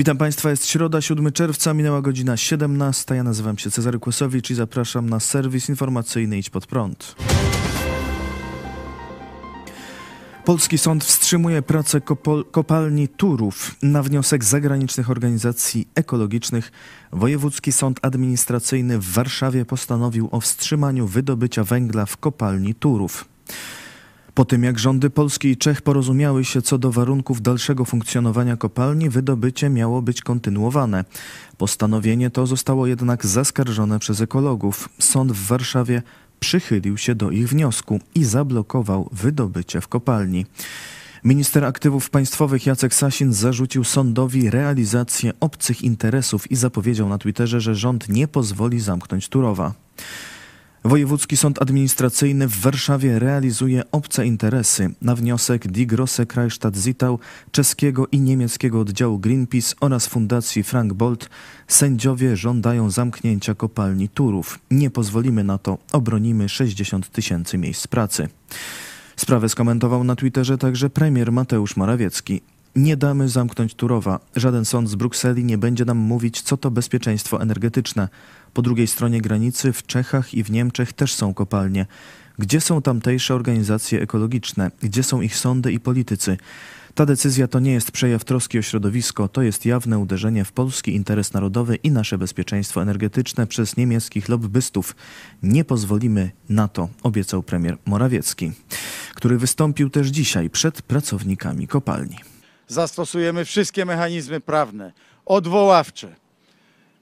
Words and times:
Witam 0.00 0.16
Państwa, 0.16 0.50
jest 0.50 0.66
środa, 0.66 1.00
7 1.00 1.32
czerwca, 1.32 1.74
minęła 1.74 2.02
godzina 2.02 2.36
17. 2.36 3.14
Ja 3.14 3.22
nazywam 3.22 3.58
się 3.58 3.70
Cezary 3.70 3.98
Kłosowicz 3.98 4.50
i 4.50 4.54
zapraszam 4.54 5.10
na 5.10 5.20
serwis 5.20 5.68
informacyjny 5.68 6.38
Idź 6.38 6.50
Pod 6.50 6.66
Prąd. 6.66 7.14
Polski 10.44 10.78
sąd 10.78 11.04
wstrzymuje 11.04 11.62
pracę 11.62 12.00
kopalni 12.50 13.08
Turów 13.08 13.76
na 13.82 14.02
wniosek 14.02 14.44
zagranicznych 14.44 15.10
organizacji 15.10 15.88
ekologicznych. 15.94 16.72
Wojewódzki 17.12 17.72
Sąd 17.72 17.98
Administracyjny 18.02 18.98
w 18.98 19.12
Warszawie 19.12 19.64
postanowił 19.64 20.28
o 20.32 20.40
wstrzymaniu 20.40 21.06
wydobycia 21.06 21.64
węgla 21.64 22.06
w 22.06 22.16
kopalni 22.16 22.74
Turów. 22.74 23.24
Po 24.40 24.44
tym 24.44 24.64
jak 24.64 24.78
rządy 24.78 25.10
Polski 25.10 25.48
i 25.48 25.56
Czech 25.56 25.82
porozumiały 25.82 26.44
się 26.44 26.62
co 26.62 26.78
do 26.78 26.92
warunków 26.92 27.42
dalszego 27.42 27.84
funkcjonowania 27.84 28.56
kopalni, 28.56 29.10
wydobycie 29.10 29.70
miało 29.70 30.02
być 30.02 30.22
kontynuowane. 30.22 31.04
Postanowienie 31.58 32.30
to 32.30 32.46
zostało 32.46 32.86
jednak 32.86 33.26
zaskarżone 33.26 33.98
przez 33.98 34.20
ekologów. 34.20 34.88
Sąd 34.98 35.32
w 35.32 35.46
Warszawie 35.46 36.02
przychylił 36.40 36.96
się 36.98 37.14
do 37.14 37.30
ich 37.30 37.48
wniosku 37.48 38.00
i 38.14 38.24
zablokował 38.24 39.08
wydobycie 39.12 39.80
w 39.80 39.88
kopalni. 39.88 40.46
Minister 41.24 41.64
aktywów 41.64 42.10
państwowych 42.10 42.66
Jacek 42.66 42.94
Sasin 42.94 43.32
zarzucił 43.32 43.84
sądowi 43.84 44.50
realizację 44.50 45.32
obcych 45.40 45.82
interesów 45.82 46.50
i 46.50 46.56
zapowiedział 46.56 47.08
na 47.08 47.18
Twitterze, 47.18 47.60
że 47.60 47.74
rząd 47.74 48.08
nie 48.08 48.28
pozwoli 48.28 48.80
zamknąć 48.80 49.28
Turowa. 49.28 49.74
Wojewódzki 50.84 51.36
Sąd 51.36 51.62
Administracyjny 51.62 52.48
w 52.48 52.60
Warszawie 52.60 53.18
realizuje 53.18 53.82
obce 53.92 54.26
interesy. 54.26 54.90
Na 55.02 55.14
wniosek 55.14 55.68
Die 55.68 55.86
Grosse 55.86 56.26
Kreisstadt 56.26 56.76
Zittau, 56.76 57.18
czeskiego 57.52 58.06
i 58.12 58.20
niemieckiego 58.20 58.80
oddziału 58.80 59.18
Greenpeace 59.18 59.74
oraz 59.80 60.06
Fundacji 60.06 60.62
Frank 60.62 60.92
Bolt 60.92 61.30
sędziowie 61.68 62.36
żądają 62.36 62.90
zamknięcia 62.90 63.54
kopalni 63.54 64.08
Turów. 64.08 64.58
Nie 64.70 64.90
pozwolimy 64.90 65.44
na 65.44 65.58
to, 65.58 65.78
obronimy 65.92 66.48
60 66.48 67.10
tysięcy 67.10 67.58
miejsc 67.58 67.86
pracy. 67.86 68.28
Sprawę 69.16 69.48
skomentował 69.48 70.04
na 70.04 70.16
Twitterze 70.16 70.58
także 70.58 70.90
premier 70.90 71.32
Mateusz 71.32 71.76
Morawiecki. 71.76 72.40
Nie 72.76 72.96
damy 72.96 73.28
zamknąć 73.28 73.74
Turowa. 73.74 74.20
Żaden 74.36 74.64
sąd 74.64 74.90
z 74.90 74.94
Brukseli 74.94 75.44
nie 75.44 75.58
będzie 75.58 75.84
nam 75.84 75.98
mówić, 75.98 76.42
co 76.42 76.56
to 76.56 76.70
bezpieczeństwo 76.70 77.42
energetyczne. 77.42 78.08
Po 78.54 78.62
drugiej 78.62 78.86
stronie 78.86 79.20
granicy 79.20 79.72
w 79.72 79.86
Czechach 79.86 80.34
i 80.34 80.44
w 80.44 80.50
Niemczech 80.50 80.92
też 80.92 81.14
są 81.14 81.34
kopalnie. 81.34 81.86
Gdzie 82.38 82.60
są 82.60 82.82
tamtejsze 82.82 83.34
organizacje 83.34 84.00
ekologiczne? 84.00 84.70
Gdzie 84.82 85.02
są 85.02 85.20
ich 85.20 85.36
sądy 85.36 85.72
i 85.72 85.80
politycy? 85.80 86.36
Ta 86.94 87.06
decyzja 87.06 87.48
to 87.48 87.60
nie 87.60 87.72
jest 87.72 87.90
przejaw 87.90 88.24
troski 88.24 88.58
o 88.58 88.62
środowisko, 88.62 89.28
to 89.28 89.42
jest 89.42 89.66
jawne 89.66 89.98
uderzenie 89.98 90.44
w 90.44 90.52
polski 90.52 90.94
interes 90.94 91.32
narodowy 91.32 91.76
i 91.76 91.90
nasze 91.90 92.18
bezpieczeństwo 92.18 92.82
energetyczne 92.82 93.46
przez 93.46 93.76
niemieckich 93.76 94.28
lobbystów. 94.28 94.96
Nie 95.42 95.64
pozwolimy 95.64 96.30
na 96.48 96.68
to, 96.68 96.88
obiecał 97.02 97.42
premier 97.42 97.78
Morawiecki, 97.86 98.52
który 99.14 99.38
wystąpił 99.38 99.90
też 99.90 100.08
dzisiaj 100.08 100.50
przed 100.50 100.82
pracownikami 100.82 101.66
kopalni. 101.66 102.16
Zastosujemy 102.70 103.44
wszystkie 103.44 103.84
mechanizmy 103.84 104.40
prawne, 104.40 104.92
odwoławcze, 105.26 106.14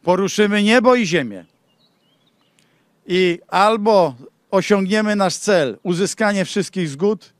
poruszymy 0.03 0.62
niebo 0.62 0.95
i 0.95 1.06
ziemię 1.06 1.45
i 3.06 3.39
albo 3.49 4.15
osiągniemy 4.51 5.17
nasz 5.17 5.37
cel, 5.37 5.79
uzyskanie 5.83 6.45
wszystkich 6.45 6.89
zgód, 6.89 7.33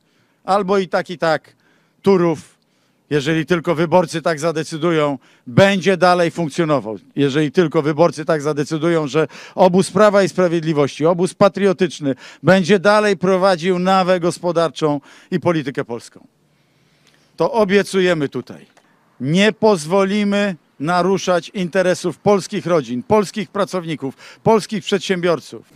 albo 0.43 0.77
i 0.77 0.87
tak, 0.87 1.09
i 1.09 1.17
tak 1.17 1.55
Turów, 2.01 2.57
jeżeli 3.09 3.45
tylko 3.45 3.75
wyborcy 3.75 4.21
tak 4.21 4.39
zadecydują, 4.39 5.17
będzie 5.47 5.97
dalej 5.97 6.31
funkcjonował. 6.31 6.97
Jeżeli 7.15 7.51
tylko 7.51 7.81
wyborcy 7.81 8.25
tak 8.25 8.41
zadecydują, 8.41 9.07
że 9.07 9.27
obóz 9.55 9.91
Prawa 9.91 10.23
i 10.23 10.29
Sprawiedliwości, 10.29 11.05
obóz 11.05 11.33
patriotyczny 11.33 12.15
będzie 12.43 12.79
dalej 12.79 13.17
prowadził 13.17 13.79
nawę 13.79 14.19
gospodarczą 14.19 15.01
i 15.31 15.39
politykę 15.39 15.85
polską. 15.85 16.38
To 17.39 17.51
obiecujemy 17.51 18.29
tutaj. 18.29 18.65
Nie 19.19 19.53
pozwolimy 19.53 20.55
naruszać 20.79 21.49
interesów 21.49 22.17
polskich 22.17 22.65
rodzin, 22.65 23.03
polskich 23.03 23.49
pracowników, 23.49 24.39
polskich 24.43 24.83
przedsiębiorców. 24.83 25.73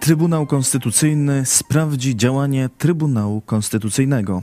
Trybunał 0.00 0.46
Konstytucyjny 0.46 1.46
sprawdzi 1.46 2.16
działanie 2.16 2.68
Trybunału 2.78 3.40
Konstytucyjnego. 3.40 4.42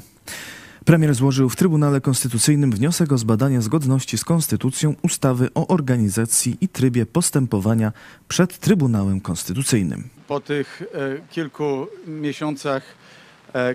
Premier 0.85 1.15
złożył 1.15 1.49
w 1.49 1.55
Trybunale 1.55 2.01
Konstytucyjnym 2.01 2.71
wniosek 2.71 3.11
o 3.11 3.17
zbadanie 3.17 3.61
zgodności 3.61 4.17
z 4.17 4.25
konstytucją 4.25 4.95
ustawy 5.01 5.49
o 5.55 5.67
organizacji 5.67 6.57
i 6.61 6.67
trybie 6.67 7.05
postępowania 7.05 7.91
przed 8.27 8.59
Trybunałem 8.59 9.21
Konstytucyjnym. 9.21 10.09
Po 10.27 10.39
tych 10.39 10.83
e, 10.93 11.27
kilku 11.29 11.87
miesiącach 12.07 13.01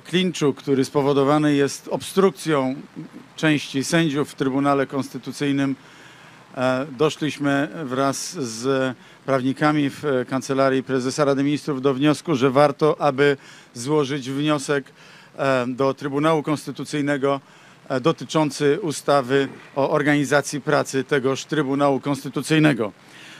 klinczu, 0.04 0.54
który 0.54 0.84
spowodowany 0.84 1.54
jest 1.54 1.88
obstrukcją 1.88 2.74
części 3.36 3.84
sędziów 3.84 4.30
w 4.30 4.34
Trybunale 4.34 4.86
Konstytucyjnym, 4.86 5.76
e, 6.54 6.86
doszliśmy 6.98 7.68
wraz 7.84 8.30
z 8.32 8.96
prawnikami 9.26 9.90
w 9.90 10.02
Kancelarii 10.28 10.82
Prezesa 10.82 11.24
Rady 11.24 11.44
Ministrów 11.44 11.82
do 11.82 11.94
wniosku, 11.94 12.34
że 12.34 12.50
warto, 12.50 13.00
aby 13.00 13.36
złożyć 13.74 14.30
wniosek 14.30 14.84
e, 15.36 15.66
do 15.68 15.94
Trybunału 15.94 16.42
Konstytucyjnego 16.42 17.40
dotyczący 18.00 18.78
ustawy 18.82 19.48
o 19.76 19.90
organizacji 19.90 20.60
pracy 20.60 21.04
tegoż 21.04 21.44
Trybunału 21.44 22.00
Konstytucyjnego. 22.00 22.92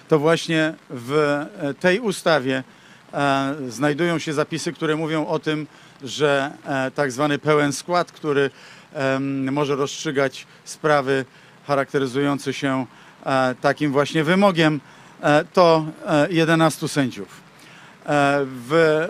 To 0.09 0.19
właśnie 0.19 0.75
w 0.91 1.45
tej 1.81 2.01
ustawie 2.01 2.63
znajdują 3.69 4.19
się 4.19 4.33
zapisy, 4.33 4.73
które 4.73 4.97
mówią 4.97 5.27
o 5.27 5.39
tym, 5.39 5.67
że 6.03 6.53
e, 6.65 6.91
tak 6.91 7.12
zwany 7.12 7.39
pełen 7.39 7.73
skład, 7.73 8.12
który 8.12 8.51
może 9.53 9.77
rozstrzygać 9.77 10.47
sprawy 10.65 11.25
charakteryzujące 11.67 12.53
się 12.53 12.87
e, 13.27 13.55
takim 13.61 13.93
właśnie 13.93 14.25
wymogiem, 14.25 14.81
e, 15.23 15.45
to 15.45 15.85
11 16.31 16.89
sędziów. 16.89 17.47
W 18.69 19.09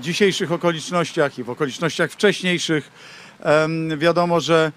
dzisiejszych 0.00 0.52
okolicznościach 0.52 1.38
i 1.38 1.44
w 1.44 1.50
okolicznościach 1.50 2.10
wcześniejszych 2.10 2.90
wiadomo, 3.96 4.40
że 4.40 4.72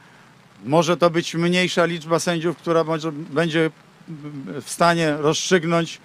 może 0.66 0.98
to 0.98 1.10
być 1.10 1.36
mniejsza 1.36 1.86
liczba 1.86 2.20
sędziów, 2.20 2.58
która 2.58 2.84
będzie 3.14 3.72
w 4.62 4.70
stanie 4.70 5.18
rozstrzygnąć 5.18 6.02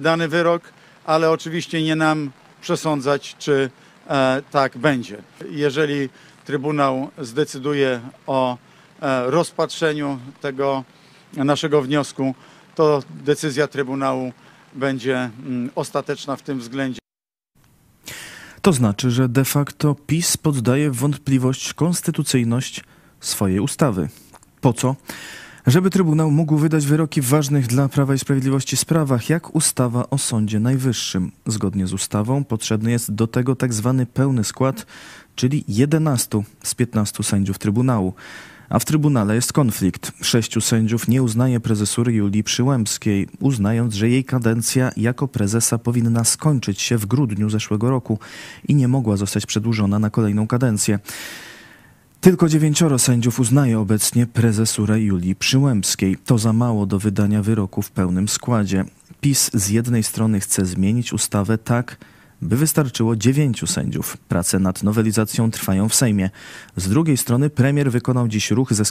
dany 0.00 0.28
wyrok, 0.28 0.62
ale 1.04 1.30
oczywiście 1.30 1.82
nie 1.82 1.96
nam 1.96 2.30
przesądzać, 2.60 3.36
czy 3.38 3.70
tak 4.50 4.78
będzie. 4.78 5.22
Jeżeli 5.50 6.08
Trybunał 6.44 7.10
zdecyduje 7.18 8.00
o 8.26 8.58
e, 9.00 9.30
rozpatrzeniu 9.30 10.18
tego 10.40 10.84
naszego 11.36 11.82
wniosku, 11.82 12.34
to 12.74 13.02
decyzja 13.24 13.66
Trybunału 13.66 14.32
będzie 14.74 15.16
mm, 15.16 15.70
ostateczna 15.74 16.36
w 16.36 16.42
tym 16.42 16.58
względzie. 16.58 16.98
To 18.62 18.72
znaczy, 18.72 19.10
że 19.10 19.28
de 19.28 19.44
facto 19.44 19.96
PiS 20.06 20.36
poddaje 20.36 20.90
wątpliwość 20.90 21.74
konstytucyjność 21.74 22.84
swojej 23.20 23.60
ustawy. 23.60 24.08
Po 24.60 24.72
co? 24.72 24.96
Żeby 25.70 25.90
Trybunał 25.90 26.30
mógł 26.30 26.56
wydać 26.56 26.86
wyroki 26.86 27.20
w 27.20 27.28
ważnych 27.28 27.66
dla 27.66 27.88
Prawa 27.88 28.14
i 28.14 28.18
Sprawiedliwości 28.18 28.76
sprawach, 28.76 29.28
jak 29.28 29.54
ustawa 29.54 30.10
o 30.10 30.18
Sądzie 30.18 30.60
Najwyższym. 30.60 31.32
Zgodnie 31.46 31.86
z 31.86 31.92
ustawą 31.92 32.44
potrzebny 32.44 32.90
jest 32.90 33.14
do 33.14 33.26
tego 33.26 33.56
tak 33.56 33.74
zwany 33.74 34.06
pełny 34.06 34.44
skład, 34.44 34.86
czyli 35.34 35.64
11 35.68 36.42
z 36.62 36.74
15 36.74 37.22
sędziów 37.22 37.58
Trybunału. 37.58 38.14
A 38.68 38.78
w 38.78 38.84
Trybunale 38.84 39.34
jest 39.34 39.52
konflikt. 39.52 40.12
Sześciu 40.22 40.60
sędziów 40.60 41.08
nie 41.08 41.22
uznaje 41.22 41.60
prezesury 41.60 42.12
Julii 42.12 42.44
Przyłębskiej, 42.44 43.28
uznając, 43.40 43.94
że 43.94 44.08
jej 44.08 44.24
kadencja 44.24 44.90
jako 44.96 45.28
prezesa 45.28 45.78
powinna 45.78 46.24
skończyć 46.24 46.80
się 46.80 46.98
w 46.98 47.06
grudniu 47.06 47.50
zeszłego 47.50 47.90
roku 47.90 48.18
i 48.68 48.74
nie 48.74 48.88
mogła 48.88 49.16
zostać 49.16 49.46
przedłużona 49.46 49.98
na 49.98 50.10
kolejną 50.10 50.46
kadencję. 50.46 50.98
Tylko 52.20 52.48
dziewięcioro 52.48 52.98
sędziów 52.98 53.40
uznaje 53.40 53.78
obecnie 53.78 54.26
prezesurę 54.26 55.00
Julii 55.00 55.36
Przyłębskiej. 55.36 56.16
To 56.24 56.38
za 56.38 56.52
mało 56.52 56.86
do 56.86 56.98
wydania 56.98 57.42
wyroku 57.42 57.82
w 57.82 57.90
pełnym 57.90 58.28
składzie. 58.28 58.84
PiS 59.20 59.50
z 59.54 59.68
jednej 59.68 60.02
strony 60.02 60.40
chce 60.40 60.66
zmienić 60.66 61.12
ustawę 61.12 61.58
tak, 61.58 61.96
by 62.42 62.56
wystarczyło 62.56 63.16
dziewięciu 63.16 63.66
sędziów. 63.66 64.16
Prace 64.16 64.58
nad 64.58 64.82
nowelizacją 64.82 65.50
trwają 65.50 65.88
w 65.88 65.94
Sejmie. 65.94 66.30
Z 66.76 66.88
drugiej 66.88 67.16
strony 67.16 67.50
premier 67.50 67.90
wykonał 67.90 68.28
dziś 68.28 68.50
ruch 68.50 68.72
ze, 68.72 68.84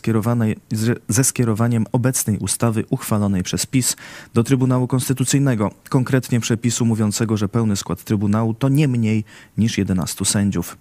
ze 1.08 1.24
skierowaniem 1.24 1.86
obecnej 1.92 2.38
ustawy 2.38 2.86
uchwalonej 2.90 3.44
przez 3.44 3.66
PiS 3.66 3.96
do 4.34 4.44
Trybunału 4.44 4.88
Konstytucyjnego, 4.88 5.72
konkretnie 5.90 6.40
przepisu 6.40 6.86
mówiącego, 6.86 7.38
że 7.38 7.50
pełny 7.50 7.76
skład 7.76 8.04
Trybunału 8.04 8.54
to 8.54 8.70
nie 8.70 8.88
mniej 8.88 9.24
niż 9.58 9.78
11 9.78 10.26
sędziów. 10.26 10.78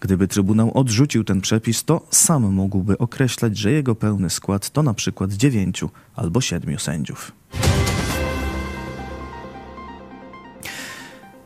Gdyby 0.00 0.28
Trybunał 0.28 0.78
odrzucił 0.78 1.24
ten 1.24 1.40
przepis, 1.40 1.84
to 1.84 2.06
sam 2.10 2.52
mógłby 2.52 2.98
określać, 2.98 3.58
że 3.58 3.72
jego 3.72 3.94
pełny 3.94 4.30
skład 4.30 4.70
to 4.70 4.82
na 4.82 4.94
przykład 4.94 5.32
dziewięciu 5.32 5.90
albo 6.16 6.40
siedmiu 6.40 6.78
sędziów. 6.78 7.32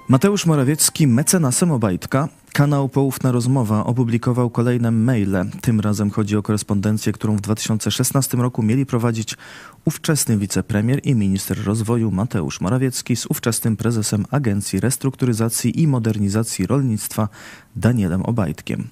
Mateusz 0.08 0.46
Morawiecki 0.46 1.06
mecenasem 1.06 1.70
Obajtka 1.70 2.28
Kanał 2.52 2.88
Poufna 2.88 3.32
Rozmowa 3.32 3.84
opublikował 3.84 4.50
kolejne 4.50 4.90
maile. 4.90 5.44
Tym 5.60 5.80
razem 5.80 6.10
chodzi 6.10 6.36
o 6.36 6.42
korespondencję, 6.42 7.12
którą 7.12 7.36
w 7.36 7.40
2016 7.40 8.36
roku 8.36 8.62
mieli 8.62 8.86
prowadzić 8.86 9.36
ówczesny 9.84 10.38
wicepremier 10.38 11.00
i 11.04 11.14
minister 11.14 11.64
rozwoju 11.64 12.10
Mateusz 12.10 12.60
Morawiecki 12.60 13.16
z 13.16 13.26
ówczesnym 13.26 13.76
prezesem 13.76 14.24
Agencji 14.30 14.80
Restrukturyzacji 14.80 15.82
i 15.82 15.86
Modernizacji 15.86 16.66
Rolnictwa 16.66 17.28
Danielem 17.76 18.22
Obajtkiem. 18.22 18.88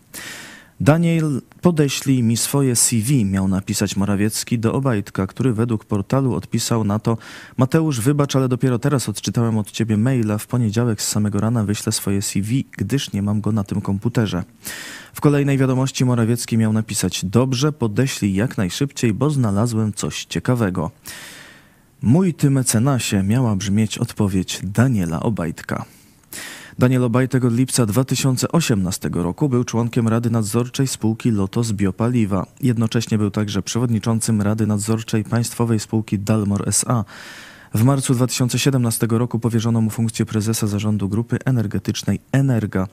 Daniel, 0.81 1.43
podeślij 1.61 2.23
mi 2.23 2.37
swoje 2.37 2.77
CV, 2.77 3.25
miał 3.25 3.49
napisać 3.49 3.97
Morawiecki 3.97 4.59
do 4.59 4.73
Obajtka, 4.73 5.27
który 5.27 5.53
według 5.53 5.85
portalu 5.85 6.35
odpisał 6.35 6.85
na 6.85 6.99
to 6.99 7.19
Mateusz, 7.57 8.01
wybacz, 8.01 8.37
ale 8.37 8.49
dopiero 8.49 8.79
teraz 8.79 9.09
odczytałem 9.09 9.59
od 9.59 9.71
ciebie 9.71 9.97
maila. 9.97 10.39
W 10.39 10.47
poniedziałek 10.47 11.03
z 11.03 11.09
samego 11.09 11.41
rana 11.41 11.65
wyślę 11.65 11.93
swoje 11.93 12.23
CV, 12.23 12.65
gdyż 12.79 13.13
nie 13.13 13.23
mam 13.23 13.41
go 13.41 13.53
na 13.53 13.65
tym 13.65 13.81
komputerze. 13.81 14.45
W 15.15 15.21
kolejnej 15.21 15.59
wiadomości 15.59 16.05
Morawiecki 16.05 16.59
miał 16.59 16.73
napisać 16.73 17.25
Dobrze, 17.25 17.73
podeślij 17.73 18.35
jak 18.35 18.59
najszybciej, 18.59 19.13
bo 19.13 19.31
znalazłem 19.31 19.93
coś 19.93 20.25
ciekawego. 20.25 20.91
Mój 22.03 22.35
ty 22.35 22.51
mecenasie 22.51 23.23
miała 23.23 23.57
brzmieć 23.57 23.99
odpowiedź 23.99 24.61
Daniela 24.63 25.21
Obajtka. 25.21 25.85
Daniel 26.79 27.05
Obajtek 27.05 27.45
od 27.45 27.55
lipca 27.55 27.87
2018 27.87 29.11
roku 29.13 29.49
był 29.49 29.65
członkiem 29.65 30.09
Rady 30.09 30.31
Nadzorczej 30.31 30.87
spółki 30.87 31.31
Lotos 31.31 31.73
Biopaliwa. 31.73 32.47
Jednocześnie 32.61 33.19
był 33.19 33.31
także 33.31 33.63
przewodniczącym 33.63 34.43
Rady 34.43 34.67
Nadzorczej 34.67 35.25
Państwowej 35.25 35.81
Spółki 35.81 36.19
Dalmor 36.19 36.69
SA. 36.69 37.05
W 37.75 37.83
marcu 37.83 38.15
2017 38.15 39.07
roku 39.11 39.39
powierzono 39.39 39.81
mu 39.81 39.91
funkcję 39.91 40.27
prezesa 40.27 40.67
zarządu 40.67 41.09
grupy 41.09 41.39
energetycznej 41.45 42.21
Energa. 42.33 42.87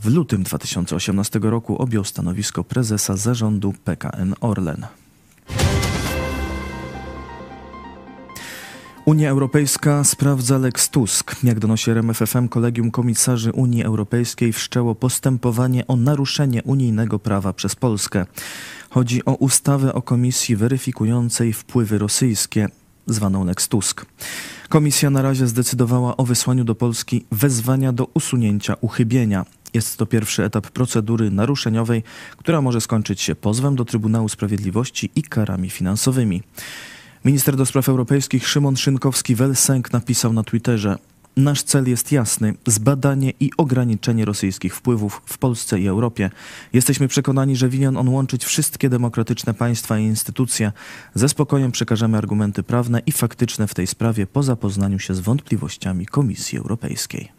W 0.00 0.06
lutym 0.06 0.42
2018 0.42 1.40
roku 1.42 1.76
objął 1.76 2.04
stanowisko 2.04 2.64
prezesa 2.64 3.16
zarządu 3.16 3.74
PKN 3.84 4.34
Orlen. 4.40 4.86
Unia 9.06 9.30
Europejska 9.30 10.04
sprawdza 10.04 10.58
Lex 10.58 10.90
Tusk. 10.90 11.36
Jak 11.44 11.58
donosi 11.58 11.90
RMFFM, 11.90 12.48
Kolegium 12.48 12.90
Komisarzy 12.90 13.52
Unii 13.52 13.84
Europejskiej 13.84 14.52
wszczęło 14.52 14.94
postępowanie 14.94 15.86
o 15.86 15.96
naruszenie 15.96 16.62
unijnego 16.62 17.18
prawa 17.18 17.52
przez 17.52 17.74
Polskę. 17.74 18.26
Chodzi 18.90 19.24
o 19.24 19.34
ustawę 19.34 19.94
o 19.94 20.02
komisji 20.02 20.56
weryfikującej 20.56 21.52
wpływy 21.52 21.98
rosyjskie, 21.98 22.68
zwaną 23.06 23.44
Lex 23.44 23.68
Tusk. 23.68 24.06
Komisja 24.68 25.10
na 25.10 25.22
razie 25.22 25.46
zdecydowała 25.46 26.16
o 26.16 26.24
wysłaniu 26.24 26.64
do 26.64 26.74
Polski 26.74 27.24
wezwania 27.32 27.92
do 27.92 28.04
usunięcia 28.14 28.76
uchybienia. 28.80 29.44
Jest 29.74 29.96
to 29.96 30.06
pierwszy 30.06 30.44
etap 30.44 30.70
procedury 30.70 31.30
naruszeniowej, 31.30 32.02
która 32.36 32.60
może 32.60 32.80
skończyć 32.80 33.20
się 33.20 33.34
pozwem 33.34 33.76
do 33.76 33.84
Trybunału 33.84 34.28
Sprawiedliwości 34.28 35.10
i 35.16 35.22
karami 35.22 35.70
finansowymi. 35.70 36.42
Minister 37.26 37.56
do 37.56 37.66
spraw 37.66 37.88
europejskich 37.88 38.48
Szymon 38.48 38.74
Szynkowski-Welsenk 38.74 39.92
napisał 39.92 40.32
na 40.32 40.42
Twitterze 40.42 40.98
Nasz 41.36 41.62
cel 41.62 41.88
jest 41.88 42.12
jasny: 42.12 42.54
zbadanie 42.66 43.32
i 43.40 43.50
ograniczenie 43.56 44.24
rosyjskich 44.24 44.76
wpływów 44.76 45.22
w 45.26 45.38
Polsce 45.38 45.80
i 45.80 45.88
Europie. 45.88 46.30
Jesteśmy 46.72 47.08
przekonani, 47.08 47.56
że 47.56 47.68
winien 47.68 47.96
on 47.96 48.08
łączyć 48.08 48.44
wszystkie 48.44 48.88
demokratyczne 48.88 49.54
państwa 49.54 49.98
i 49.98 50.04
instytucje. 50.04 50.72
Ze 51.14 51.28
spokojem 51.28 51.72
przekażemy 51.72 52.18
argumenty 52.18 52.62
prawne 52.62 53.02
i 53.06 53.12
faktyczne 53.12 53.66
w 53.66 53.74
tej 53.74 53.86
sprawie 53.86 54.26
po 54.26 54.42
zapoznaniu 54.42 54.98
się 54.98 55.14
z 55.14 55.20
wątpliwościami 55.20 56.06
Komisji 56.06 56.58
Europejskiej. 56.58 57.32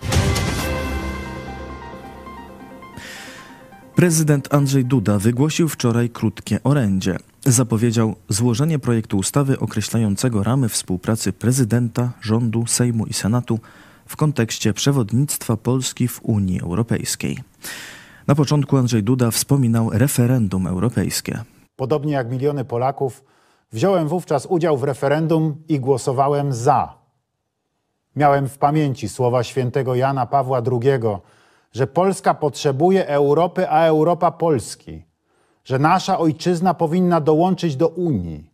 Prezydent 3.97 4.53
Andrzej 4.53 4.85
Duda 4.85 5.19
wygłosił 5.19 5.69
wczoraj 5.69 6.09
krótkie 6.09 6.63
orędzie. 6.63 7.17
Zapowiedział 7.45 8.15
złożenie 8.29 8.79
projektu 8.79 9.17
ustawy 9.17 9.59
określającego 9.59 10.43
ramy 10.43 10.69
współpracy 10.69 11.33
prezydenta, 11.33 12.11
rządu, 12.21 12.67
Sejmu 12.67 13.05
i 13.05 13.13
Senatu 13.13 13.59
w 14.05 14.15
kontekście 14.15 14.73
przewodnictwa 14.73 15.57
Polski 15.57 16.07
w 16.07 16.19
Unii 16.23 16.61
Europejskiej. 16.61 17.37
Na 18.27 18.35
początku 18.35 18.77
Andrzej 18.77 19.03
Duda 19.03 19.31
wspominał 19.31 19.89
referendum 19.93 20.67
europejskie. 20.67 21.43
Podobnie 21.75 22.13
jak 22.13 22.31
miliony 22.31 22.65
Polaków, 22.65 23.23
wziąłem 23.71 24.07
wówczas 24.07 24.45
udział 24.45 24.77
w 24.77 24.83
referendum 24.83 25.55
i 25.67 25.79
głosowałem 25.79 26.53
za. 26.53 26.93
Miałem 28.15 28.49
w 28.49 28.57
pamięci 28.57 29.09
słowa 29.09 29.43
świętego 29.43 29.95
Jana 29.95 30.25
Pawła 30.25 30.61
II, 30.71 30.99
że 31.73 31.87
Polska 31.87 32.33
potrzebuje 32.33 33.07
Europy, 33.07 33.69
a 33.69 33.85
Europa 33.85 34.31
Polski, 34.31 35.03
że 35.65 35.79
nasza 35.79 36.19
ojczyzna 36.19 36.73
powinna 36.73 37.21
dołączyć 37.21 37.75
do 37.75 37.87
Unii. 37.87 38.49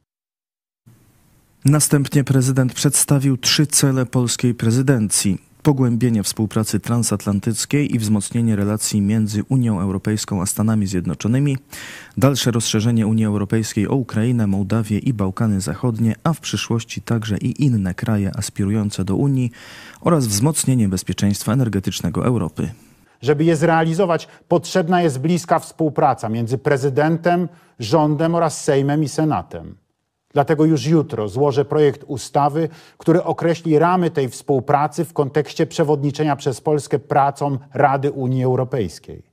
Następnie 1.65 2.23
prezydent 2.23 2.73
przedstawił 2.73 3.37
trzy 3.37 3.67
cele 3.67 4.05
polskiej 4.05 4.53
prezydencji: 4.53 5.37
pogłębienie 5.63 6.23
współpracy 6.23 6.79
transatlantyckiej 6.79 7.95
i 7.95 7.99
wzmocnienie 7.99 8.55
relacji 8.55 9.01
między 9.01 9.43
Unią 9.49 9.79
Europejską 9.79 10.41
a 10.41 10.45
Stanami 10.45 10.87
Zjednoczonymi, 10.87 11.57
dalsze 12.17 12.51
rozszerzenie 12.51 13.07
Unii 13.07 13.25
Europejskiej 13.25 13.87
o 13.87 13.95
Ukrainę, 13.95 14.47
Mołdawię 14.47 14.99
i 14.99 15.13
Bałkany 15.13 15.61
Zachodnie, 15.61 16.15
a 16.23 16.33
w 16.33 16.39
przyszłości 16.39 17.01
także 17.01 17.37
i 17.37 17.65
inne 17.65 17.93
kraje 17.93 18.31
aspirujące 18.37 19.05
do 19.05 19.15
Unii 19.15 19.51
oraz 20.01 20.27
wzmocnienie 20.27 20.89
bezpieczeństwa 20.89 21.53
energetycznego 21.53 22.25
Europy. 22.25 22.69
Żeby 23.23 23.43
je 23.43 23.55
zrealizować, 23.55 24.27
potrzebna 24.47 25.01
jest 25.01 25.19
bliska 25.19 25.59
współpraca 25.59 26.29
między 26.29 26.57
prezydentem, 26.57 27.49
rządem 27.79 28.35
oraz 28.35 28.63
Sejmem 28.63 29.03
i 29.03 29.09
Senatem. 29.09 29.77
Dlatego 30.33 30.65
już 30.65 30.85
jutro 30.85 31.29
złożę 31.29 31.65
projekt 31.65 32.03
ustawy, 32.07 32.69
który 32.97 33.23
określi 33.23 33.79
ramy 33.79 34.11
tej 34.11 34.29
współpracy 34.29 35.05
w 35.05 35.13
kontekście 35.13 35.65
przewodniczenia 35.65 36.35
przez 36.35 36.61
Polskę 36.61 36.99
pracom 36.99 37.59
Rady 37.73 38.11
Unii 38.11 38.43
Europejskiej. 38.43 39.23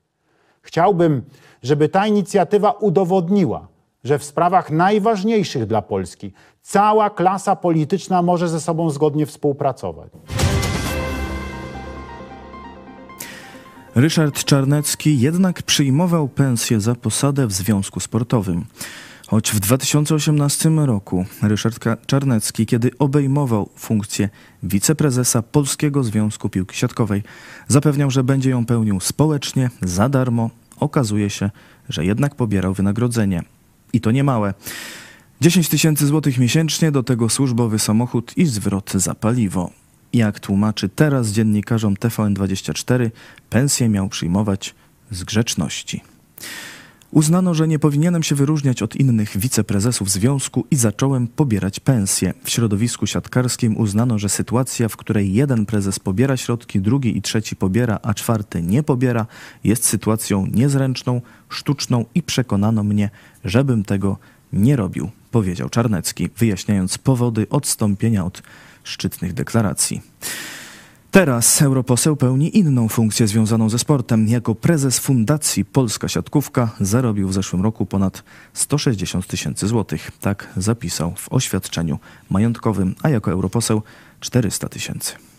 Chciałbym, 0.62 1.23
żeby 1.62 1.88
ta 1.88 2.06
inicjatywa 2.06 2.70
udowodniła, 2.70 3.68
że 4.04 4.18
w 4.18 4.25
sprawach 4.25 4.70
najważniejszych 4.70 5.66
dla 5.66 5.82
Polski 5.82 6.32
cała 6.62 7.11
klasa 7.11 7.56
polityczna 7.56 8.23
może 8.23 8.49
ze 8.49 8.61
sobą 8.61 8.90
zgodnie 8.90 9.26
współpracować. 9.26 10.11
Ryszard 14.00 14.45
Czarnecki 14.45 15.21
jednak 15.21 15.62
przyjmował 15.62 16.28
pensję 16.28 16.80
za 16.80 16.95
posadę 16.95 17.47
w 17.47 17.52
związku 17.52 18.00
sportowym. 18.00 18.64
Choć 19.26 19.50
w 19.50 19.61
2018 19.61 20.71
roku 20.71 21.25
Ryszard 21.42 22.07
Czarnecki, 22.07 22.66
kiedy 22.66 22.90
obejmował 22.99 23.71
funkcję 23.76 24.28
wiceprezesa 24.62 25.42
Polskiego 25.42 26.04
Związku 26.04 26.49
Piłki 26.49 26.76
Siatkowej, 26.76 27.23
zapewniał, 27.69 28.11
że 28.11 28.25
będzie 28.25 28.50
ją 28.50 28.66
pełnił 28.66 29.00
społecznie, 29.00 29.71
za 29.83 30.09
darmo, 30.09 30.50
okazuje 30.76 31.30
się, 31.30 31.50
że 31.88 32.04
jednak 32.04 32.35
pobierał 32.35 32.75
wynagrodzenie. 32.75 33.42
I 33.92 34.00
to 34.00 34.11
niemałe. 34.11 34.54
10 35.40 35.69
tysięcy 35.69 36.07
złotych 36.07 36.38
miesięcznie, 36.38 36.92
do 36.92 37.02
tego 37.02 37.28
służbowy 37.28 37.78
samochód 37.78 38.33
i 38.37 38.47
zwrot 38.47 38.92
za 38.95 39.14
paliwo. 39.14 39.79
Jak 40.12 40.40
tłumaczy 40.40 40.88
teraz 40.88 41.28
dziennikarzom 41.28 41.94
TVN24, 41.94 43.10
pensję 43.50 43.88
miał 43.88 44.08
przyjmować 44.08 44.74
z 45.10 45.24
grzeczności. 45.24 46.02
Uznano, 47.10 47.54
że 47.54 47.68
nie 47.68 47.78
powinienem 47.78 48.22
się 48.22 48.34
wyróżniać 48.34 48.82
od 48.82 48.96
innych 48.96 49.38
wiceprezesów 49.38 50.10
związku 50.10 50.66
i 50.70 50.76
zacząłem 50.76 51.28
pobierać 51.28 51.80
pensję. 51.80 52.34
W 52.44 52.50
środowisku 52.50 53.06
siatkarskim 53.06 53.76
uznano, 53.76 54.18
że 54.18 54.28
sytuacja, 54.28 54.88
w 54.88 54.96
której 54.96 55.34
jeden 55.34 55.66
prezes 55.66 55.98
pobiera 55.98 56.36
środki, 56.36 56.80
drugi 56.80 57.16
i 57.16 57.22
trzeci 57.22 57.56
pobiera, 57.56 57.98
a 58.02 58.14
czwarty 58.14 58.62
nie 58.62 58.82
pobiera, 58.82 59.26
jest 59.64 59.84
sytuacją 59.84 60.46
niezręczną, 60.46 61.20
sztuczną 61.48 62.04
i 62.14 62.22
przekonano 62.22 62.84
mnie, 62.84 63.10
żebym 63.44 63.84
tego 63.84 64.18
nie 64.52 64.76
robił, 64.76 65.10
powiedział 65.30 65.68
Czarnecki, 65.68 66.28
wyjaśniając 66.36 66.98
powody 66.98 67.46
odstąpienia 67.50 68.24
od 68.24 68.42
szczytnych 68.84 69.32
deklaracji. 69.32 70.02
Teraz 71.10 71.62
europoseł 71.62 72.16
pełni 72.16 72.58
inną 72.58 72.88
funkcję 72.88 73.26
związaną 73.26 73.68
ze 73.68 73.78
sportem. 73.78 74.28
Jako 74.28 74.54
prezes 74.54 74.99
Fundacji 74.99 75.64
Polska 75.64 76.08
Siatkówka 76.08 76.70
zarobił 76.80 77.28
w 77.28 77.34
zeszłym 77.34 77.62
roku 77.62 77.87
ponad 77.87 78.22
160 78.52 79.26
tysięcy 79.26 79.68
złotych. 79.68 80.10
Tak 80.20 80.49
zapisał 80.56 81.14
w 81.16 81.32
oświadczeniu 81.32 81.99
majątkowym, 82.30 82.94
a 83.02 83.08
jako 83.08 83.30
europoseł 83.30 83.82
400 84.20 84.68
tysięcy. 84.68 85.29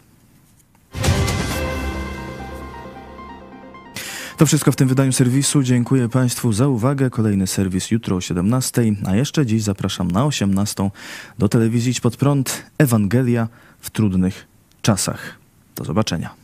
To 4.41 4.45
wszystko 4.45 4.71
w 4.71 4.75
tym 4.75 4.87
wydaniu 4.87 5.11
serwisu. 5.11 5.63
Dziękuję 5.63 6.09
Państwu 6.09 6.53
za 6.53 6.67
uwagę. 6.67 7.09
Kolejny 7.09 7.47
serwis 7.47 7.91
jutro 7.91 8.15
o 8.15 8.21
17, 8.21 8.83
a 9.05 9.15
jeszcze 9.15 9.45
dziś 9.45 9.63
zapraszam 9.63 10.11
na 10.11 10.25
18 10.25 10.89
do 11.39 11.49
telewizji 11.49 11.91
Idź 11.91 11.99
Pod 11.99 12.17
Prąd 12.17 12.63
Ewangelia 12.77 13.47
w 13.79 13.89
trudnych 13.89 14.47
czasach. 14.81 15.37
Do 15.75 15.83
zobaczenia. 15.83 16.40